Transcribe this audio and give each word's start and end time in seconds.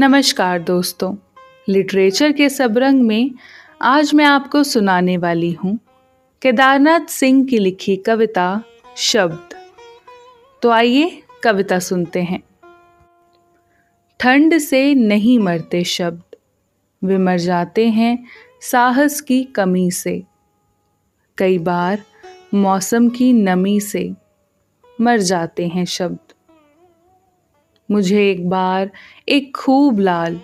नमस्कार 0.00 0.58
दोस्तों। 0.58 1.16
लिटरेचर 1.68 2.32
के 2.32 2.48
सबरंग 2.48 3.02
में 3.02 3.30
आज 3.82 4.14
मैं 4.14 4.24
आपको 4.24 4.62
सुनाने 4.62 5.16
वाली 5.16 5.52
हूँ 5.52 5.78
केदारनाथ 6.42 7.00
सिंह 7.00 7.46
की 7.46 7.58
लिखी 7.58 7.96
कविता 7.96 8.62
शब्द। 8.96 9.54
तो 10.62 10.70
आइए 10.70 11.22
कविता 11.42 11.78
सुनते 11.78 12.22
हैं। 12.22 12.42
ठंड 14.20 14.58
से 14.58 14.94
नहीं 14.94 15.38
मरते 15.38 15.84
शब्द। 15.84 16.36
वे 17.04 17.18
मर 17.18 17.38
जाते 17.38 17.88
हैं 17.88 18.24
साहस 18.62 19.20
की 19.20 19.44
कमी 19.44 19.90
से। 19.90 20.22
कई 21.38 21.58
बार 21.58 22.02
मौसम 22.54 23.08
की 23.08 23.32
नमी 23.32 23.80
से 23.80 24.12
मर 25.00 25.18
जाते 25.18 25.68
हैं 25.68 25.84
शब्द। 25.84 26.18
मुझे 27.90 28.30
एक 28.30 28.48
बार 28.50 28.90
एक 29.28 29.56
खूब 29.56 29.98
लाल 29.98 30.40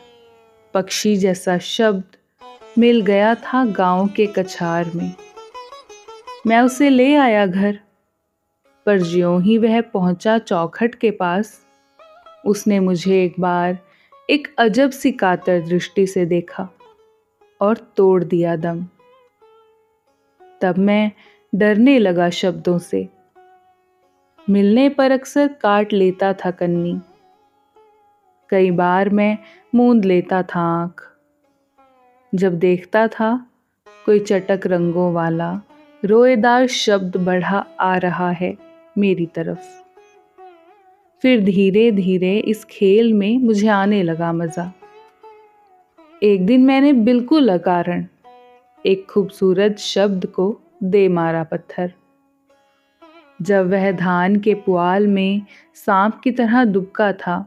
पक्षी 0.74 1.16
जैसा 1.16 1.58
शब्द 1.58 2.16
मिल 2.78 3.00
गया 3.00 3.34
था 3.34 3.64
गाँव 3.64 4.08
के 4.08 4.26
कछार 4.26 4.90
में। 4.94 5.12
मैं 6.46 6.60
उसे 6.60 6.88
ले 6.90 7.14
आया 7.14 7.46
घर, 7.46 7.78
पर 8.86 9.02
ज्यों 9.02 9.42
ही 9.42 9.58
वह 9.58 9.80
पहुँचा 9.80 10.38
चौखट 10.38 10.94
के 10.94 11.10
पास, 11.10 11.66
उसने 12.46 12.80
मुझे 12.80 13.24
एक 13.24 13.40
बार 13.40 13.78
एक 14.30 14.54
अजब 14.58 14.90
सी 14.90 15.12
कातर 15.12 15.60
दृष्टि 15.60 16.06
से 16.06 16.26
देखा 16.26 16.68
और 17.60 17.76
तोड़ 17.96 18.24
दिया 18.24 18.56
दम। 18.56 18.86
तब 20.60 20.78
मैं 20.78 21.12
डरने 21.54 21.98
लगा 21.98 22.30
शब्दों 22.30 22.78
से। 22.78 23.08
मिलने 24.50 24.88
पर 24.88 25.10
अक्सर 25.10 25.48
काट 25.48 25.92
लेता 25.92 26.32
था 26.32 26.50
कन्नी 26.50 27.00
कई 28.54 28.70
बार 28.70 29.08
मैं 29.10 29.38
मूंद 29.74 30.04
लेता 30.04 30.42
था 30.42 30.60
आँख 30.82 31.00
जब 32.34 32.58
देखता 32.58 33.06
था 33.08 33.46
कोई 34.06 34.18
चटक 34.18 34.66
रंगों 34.66 35.12
वाला 35.12 35.60
रोएदार 36.04 36.66
शब्द 36.66 37.16
बढ़ा 37.16 37.64
आ 37.80 37.96
रहा 37.96 38.30
है 38.30 38.56
मेरी 38.98 39.26
तरफ़। 39.26 39.64
फिर 41.22 41.40
धीरे 41.44 41.90
धीरे 41.92 42.36
इस 42.38 42.64
खेल 42.64 43.12
में 43.12 43.38
मुझे 43.38 43.68
आने 43.68 44.02
लगा 44.02 44.32
मज़ा। 44.32 44.72
एक 46.22 46.46
दिन 46.46 46.64
मैंने 46.64 46.92
बिल्कुल 46.92 47.52
अकारण 47.52 48.06
एक 48.86 49.06
खूबसूरत 49.10 49.78
शब्द 49.78 50.26
को 50.26 50.46
दे 50.82 51.08
मारा 51.08 51.42
पत्थर। 51.44 51.92
जब 53.42 53.70
वह 53.70 53.90
धान 53.92 54.36
के 54.36 54.54
पुआल 54.54 55.06
में 55.06 55.42
सांप 55.74 56.20
की 56.24 56.30
तरह 56.30 56.64
दुबका 56.64 57.12
था 57.12 57.46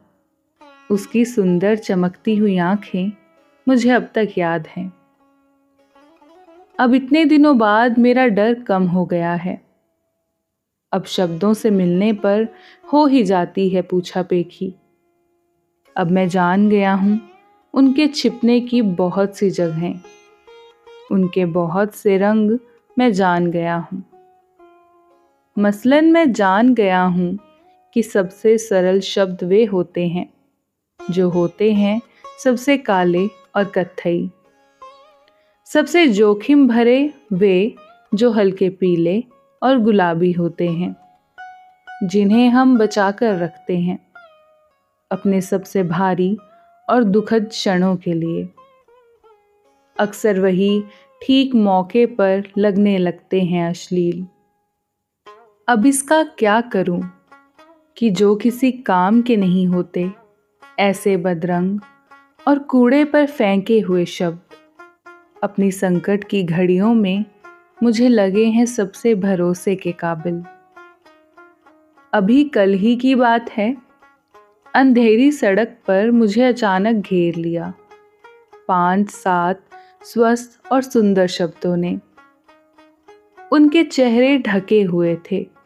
उसकी 0.92 1.26
सुंदर 1.26 1.76
चमकती 1.76 2.36
हुई 2.36 2.58
आँखें 2.58 3.12
मुझे 3.68 3.90
अब 3.90 4.10
तक 4.16 4.30
याद 4.38 4.68
हैं। 4.68 4.94
अब 6.80 6.94
इतने 6.94 7.26
दिनों 7.26 7.58
बाद 7.58 8.00
मेरा 8.00 8.28
डर 8.28 8.54
कम 8.54 8.84
हो 8.84 9.06
गया 9.06 9.34
है। 9.34 9.62
अब 10.92 11.06
शब्दों 11.06 11.54
से 11.54 11.70
मिलने 11.70 12.14
पर 12.14 12.48
हो 12.94 13.06
ही 13.06 13.24
जाती 13.24 13.70
है 13.70 13.82
पूछा 13.82 14.24
पेखी। 14.24 14.76
अब 15.98 16.12
मैं 16.12 16.28
जान 16.30 16.70
गया 16.70 16.94
हूँ, 16.94 17.22
उनके 17.74 18.08
छिपने 18.08 18.60
की 18.60 18.82
बहुत 18.82 19.38
सी 19.38 19.50
जगहें। 19.50 20.00
उनके 21.12 21.46
बहुत 21.46 21.96
से 21.96 22.18
रंग 22.18 22.60
मैं 23.00 23.14
जान 23.14 23.52
गया 23.52 23.76
हूँ। 23.76 24.04
मसलन 25.60 26.12
मैं 26.12 26.34
जान 26.34 26.74
गया 26.74 27.02
हूँ 27.02 27.40
कि 27.94 28.04
सबसे 28.04 28.58
सरल 28.58 29.00
शब्द 29.00 29.44
वे 29.44 29.66
होते 29.66 30.08
हैं। 30.08 30.37
जो 31.12 31.30
होते 31.30 31.74
हैं, 31.74 32.02
सबसे 32.44 32.78
काले 32.78 33.28
और 33.56 33.64
कत्थई। 33.66 34.30
सबसे 35.66 36.08
जोखिम 36.08 36.68
भरे 36.68 37.14
वे 37.34 37.76
जो 38.16 38.32
हल्के 38.32 38.70
पीले 38.70 39.23
और 39.62 39.78
गुलाबी 39.78 40.32
होते 40.32 40.67
हैं, 40.67 40.96
जिन्हें 42.04 42.50
हम 42.50 42.78
बचाकर 42.78 43.36
रखते 43.36 43.78
हैं 43.78 44.00
अपने 45.12 45.42
सबसे 45.42 45.84
भारी 45.84 46.38
और 46.90 47.04
दुखद 47.04 47.48
क्षणों 47.48 47.96
के 47.96 48.14
लिए। 48.14 48.48
अक्सर 49.98 50.40
वही 50.40 50.84
ठीक 51.22 51.56
मौके 51.56 52.06
पर 52.06 52.44
लगने 52.58 52.98
लगते 52.98 53.42
हैं 53.42 53.70
अश्लील। 53.70 54.26
अब 55.67 55.86
इसका 55.86 56.23
क्या 56.23 56.62
करूँ 56.62 57.02
कि 57.98 58.10
जो 58.10 58.36
किसी 58.36 58.72
काम 58.72 59.22
के 59.22 59.38
नहीं 59.38 59.67
होते 59.67 60.12
ऐसे 60.80 61.17
बदरंग 61.17 61.80
और 62.48 62.60
कूड़े 62.60 63.05
पर 63.05 63.26
फेंके 63.27 63.80
हुए 63.80 64.05
शब्द। 64.05 64.39
अपनी 65.43 65.71
संकट 65.71 66.23
की 66.23 66.43
घड़ियों 66.43 66.93
में 66.93 67.26
मुझे 67.83 68.10
लगे 68.10 68.45
हैं 68.45 68.65
सबसे 68.65 69.16
भरोसे 69.16 69.76
के 69.76 69.92
काबिल। 69.92 70.43
अभी 72.14 72.43
कल 72.43 72.73
ही 72.73 72.95
की 72.95 73.16
बात 73.16 73.49
है। 73.49 73.77
अंधेरी 74.76 75.32
सड़क 75.32 75.77
पर 75.87 76.11
मुझे 76.11 76.43
अचानक 76.43 77.05
घेर 77.05 77.36
लिया। 77.36 77.73
पाँच 78.67 79.10
सात 79.10 79.61
स्वस्थ 80.02 80.71
और 80.71 80.82
सुंदर 80.82 81.27
शब्दों 81.27 81.77
ने। 81.77 81.99
उनके 83.52 83.83
चेहरे 83.83 84.37
ढके 84.37 84.83
हुए 84.83 85.17
थे। 85.32 85.57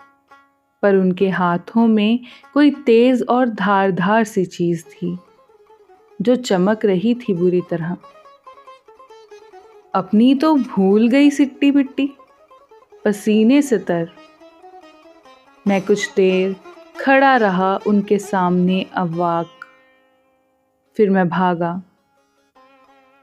पर 0.84 0.96
उनके 0.96 1.30
हाथों 1.30 1.86
में 1.88 2.20
कोई 2.54 2.72
तेज 2.86 3.24
और 3.30 3.50
धारधार 3.50 4.24
सी 4.24 4.46
चीज़ 4.46 4.84
थी, 4.86 5.18
जो 6.20 6.36
चमक 6.36 6.86
रही 6.86 7.14
थी 7.16 7.34
बुरी 7.34 7.62
तरह। 7.70 7.96
अपनी 9.94 10.34
तो 10.36 10.56
भूल 10.56 11.08
गई 11.08 11.30
सिट्टी 11.30 11.72
बिट्टी 11.72 12.10
पसीने 13.06 13.62
से 13.62 13.78
तर। 13.78 14.10
मैं 15.66 15.82
कुछ 15.82 16.14
देर 16.16 16.56
खड़ा 17.00 17.36
रहा 17.38 17.76
उनके 17.88 18.18
सामने 18.20 18.86
अवाक 18.94 19.66
फिर 20.98 21.10
मैं 21.10 21.28
भागा। 21.30 21.82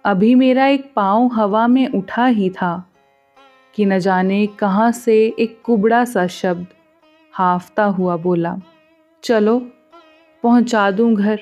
अभी 0.04 0.34
मेरा 0.34 0.66
एक 0.66 0.92
पाँव 0.96 1.26
हवा 1.26 1.66
में 1.66 1.88
उठा 1.88 2.26
ही 2.26 2.50
था, 2.50 2.84
कि 3.76 3.84
न 3.84 3.98
जाने 3.98 4.46
कहाँ 4.58 4.90
से 4.92 5.16
एक 5.38 5.60
कुबड़ा 5.64 6.04
सा 6.04 6.26
शब्द 6.26 6.66
हाफता 7.38 7.84
हुआ 7.84 8.16
बोला 8.16 8.54
चलो 9.22 9.58
पहुँचा 10.42 10.90
दूँ 10.90 11.14
घर। 11.14 11.40